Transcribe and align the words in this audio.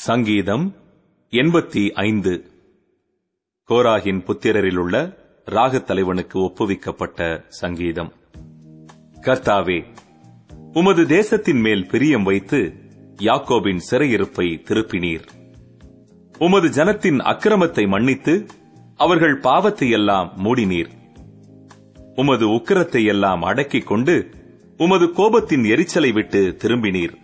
சங்கீதம் 0.00 0.74
எண்பத்தி 1.30 1.90
ஐந்து. 1.90 2.50
கோராகின் 3.68 4.24
புத்திரரிலுள்ள 4.26 5.14
ராகத் 5.46 5.82
தலைவனுக்கு 5.82 6.40
ஒப்புவிக்கப்பட்ட 6.40 7.44
சங்கீதம். 7.48 8.12
கர்த்தாவே 9.20 9.84
உமது 10.72 11.06
தேசத்தின் 11.06 11.60
மேல் 11.60 11.86
பிரியம் 11.86 12.22
வைத்து 12.22 12.72
யாக்கோபின் 13.16 13.78
சிறையிருப்பை 13.90 14.62
திருப்பினீர். 14.62 15.24
உமது 16.38 16.68
ஜனத்தின் 16.68 17.18
அக்கிரமத்தை 17.18 17.88
மன்னித்து 17.88 18.46
அவர்கள் 18.96 19.38
பாவத்தை 19.38 19.90
எல்லாம் 19.90 20.32
மூடினீர். 20.44 20.88
உமது 22.14 22.48
உக்கிரத்தை 22.48 23.06
எல்லாம் 23.06 23.42
அடக்கிக் 23.42 23.86
கொண்டு 23.86 24.30
உமது 24.76 25.06
கோபத்தின் 25.06 25.68
எரிச்சலை 25.68 26.12
விட்டு 26.12 26.56
திரும்பினீர். 26.58 27.14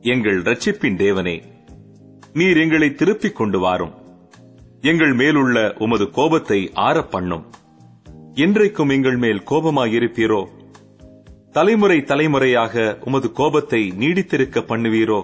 எங்கள் 0.00 0.42
ரட்சிப்பின் 0.42 0.96
தேவனே 0.96 1.49
நீர் 2.32 2.56
எங்களை 2.56 2.94
திருப்பிக் 2.94 3.36
கொண்டு 3.36 3.58
வாரும். 3.58 3.92
எங்கள் 4.80 5.12
மேலுள்ள 5.12 5.74
உமது 5.78 6.10
கோபத்தை 6.10 6.70
ஆறப்பண்ணும். 6.74 7.44
என்றைக்கும் 8.34 8.92
எங்கள் 8.92 9.16
மேல் 9.16 9.42
கோபமாயிருப்பீரோ? 9.50 10.46
தலைமுறை 11.52 12.02
தலைமுறையாக 12.02 12.98
உமது 13.04 13.32
கோபத்தை 13.32 13.92
நீடித்திருக்க 13.98 14.60
பண்ணுவீரோ? 14.60 15.22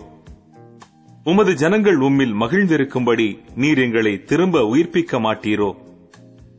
உமது 1.24 1.54
ஜனங்கள் 1.54 1.98
உம்மில் 1.98 2.34
மகிழ்ந்திருக்கும்படி 2.40 3.38
நீர் 3.54 3.78
எங்களை 3.78 4.24
திரும்ப 4.24 4.60
உயிர்ப்பிக்க 4.60 5.20
மாட்டீரோ? 5.20 5.74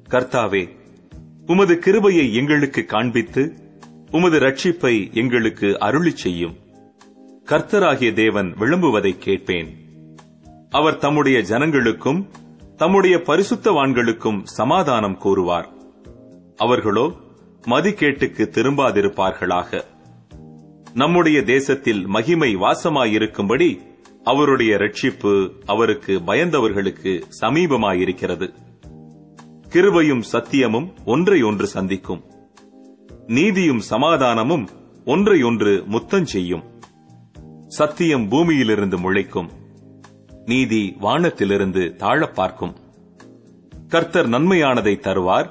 கர்த்தாவே 0.10 0.70
உமது 1.48 1.80
கிருபையை 1.80 2.34
எங்களுக்கு 2.34 2.86
காண்பித்து 2.86 3.54
உமது 4.12 4.40
ரட்சிப்பை 4.40 5.14
எங்களுக்கு 5.14 5.80
அருளி 5.80 6.10
செய்யும். 6.10 6.56
கர்த்தராகிய 7.46 8.14
தேவன் 8.14 8.54
விளம்புவதை 8.60 9.18
கேட்பேன். 9.18 9.87
அவர் 10.70 10.98
தம்முடைய 10.98 11.38
ஜனங்களுக்கும் 11.38 12.28
தம்முடைய 12.76 13.18
பரிசுத்தவான்களுக்கும் 13.18 14.42
சமாதானம் 14.44 15.18
கூறுவார். 15.18 15.70
அவர்களோ 16.56 17.12
மதிக்கேட்டுக்கு 17.68 18.48
திரும்பாதிருப்பார்களாக. 18.48 19.82
நம்முடைய 20.94 21.44
தேசத்தில் 21.44 22.08
மகிமை 22.08 22.56
வாசமாயிருக்கும்படி 22.56 23.78
அவருடைய 24.24 24.76
ரட்சிப்பு 24.76 25.52
அவருக்கு 25.66 26.20
பயந்தவர்களுக்கு 26.20 27.22
சமீபமாயிருக்கிறது. 27.42 28.54
கிருபையும் 29.70 30.22
சத்தியமும் 30.32 30.94
ஒன்றை 31.06 31.42
ஒன்று 31.42 31.68
சந்திக்கும். 31.68 32.24
நீதியும் 33.28 33.80
சமாதானமும் 33.80 34.68
ஒன்றை 35.06 35.44
ஒன்று 35.44 35.84
முத்தம் 35.86 36.26
செய்யும் 36.26 36.64
சத்தியம் 37.68 38.28
பூமியிலிருந்து 38.30 38.98
முளைக்கும். 38.98 39.66
நீதி 40.48 40.96
வானத்திலிருந்து 41.00 41.96
தாழப் 41.96 42.36
பார்க்கும். 42.36 42.76
கர்த்தர் 43.88 44.30
நன்மையானதை 44.30 45.00
தருவார் 45.00 45.50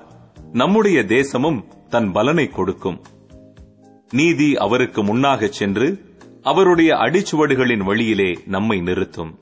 நம்முடைய 0.53 1.05
தேசமும் 1.05 1.65
தன் 1.89 2.13
பலனை 2.13 2.49
கொடுக்கும். 2.49 3.03
நீதி 4.11 4.55
அவருக்கு 4.55 5.05
முன்னாகச் 5.05 5.53
சென்று 5.53 6.15
அவருடைய 6.43 6.95
அடிச்சுவடுகளின் 6.95 7.85
வழியிலே 7.85 8.39
நம்மை 8.47 8.81
நிறுத்தும். 8.81 9.39